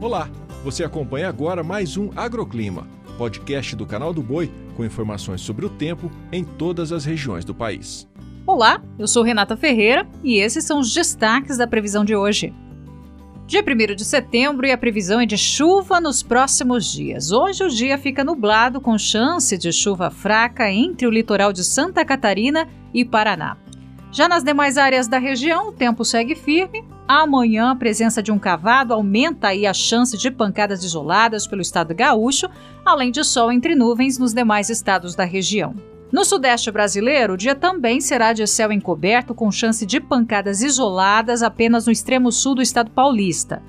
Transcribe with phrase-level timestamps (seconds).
[0.00, 0.30] Olá,
[0.64, 5.68] você acompanha agora mais um Agroclima, podcast do canal do Boi com informações sobre o
[5.68, 8.08] tempo em todas as regiões do país.
[8.46, 12.50] Olá, eu sou Renata Ferreira e esses são os destaques da previsão de hoje.
[13.46, 17.30] Dia 1 de setembro e a previsão é de chuva nos próximos dias.
[17.30, 22.06] Hoje o dia fica nublado com chance de chuva fraca entre o litoral de Santa
[22.06, 23.58] Catarina e Paraná.
[24.12, 26.84] Já nas demais áreas da região, o tempo segue firme.
[27.06, 31.94] Amanhã, a presença de um cavado aumenta aí a chance de pancadas isoladas pelo estado
[31.94, 32.48] gaúcho,
[32.84, 35.74] além de sol entre nuvens nos demais estados da região.
[36.10, 41.40] No sudeste brasileiro, o dia também será de céu encoberto, com chance de pancadas isoladas
[41.40, 43.62] apenas no extremo sul do estado paulista.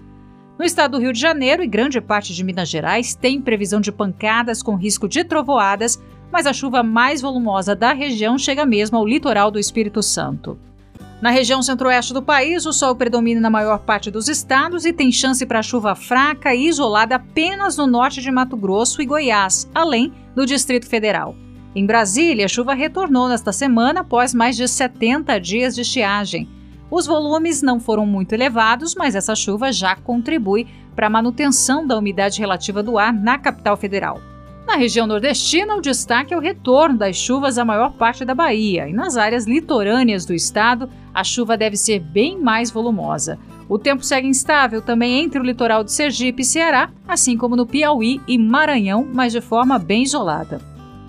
[0.58, 3.92] No estado do Rio de Janeiro e grande parte de Minas Gerais, tem previsão de
[3.92, 9.08] pancadas com risco de trovoadas, mas a chuva mais volumosa da região chega mesmo ao
[9.08, 10.58] litoral do Espírito Santo.
[11.22, 15.12] Na região centro-oeste do país, o sol predomina na maior parte dos estados e tem
[15.12, 20.12] chance para chuva fraca e isolada apenas no norte de Mato Grosso e Goiás, além
[20.36, 21.36] do Distrito Federal.
[21.76, 26.50] Em Brasília, a chuva retornou nesta semana após mais de 70 dias de estiagem.
[26.90, 31.98] Os volumes não foram muito elevados, mas essa chuva já contribui para a manutenção da
[31.98, 34.20] umidade relativa do ar na capital federal.
[34.72, 38.88] Na região nordestina, o destaque é o retorno das chuvas à maior parte da Bahia,
[38.88, 43.38] e nas áreas litorâneas do estado, a chuva deve ser bem mais volumosa.
[43.68, 47.66] O tempo segue instável também entre o litoral de Sergipe e Ceará, assim como no
[47.66, 50.62] Piauí e Maranhão, mas de forma bem isolada.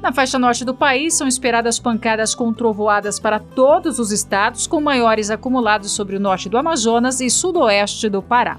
[0.03, 4.81] Na faixa norte do país, são esperadas pancadas com trovoadas para todos os estados, com
[4.81, 8.59] maiores acumulados sobre o norte do Amazonas e sudoeste do Pará.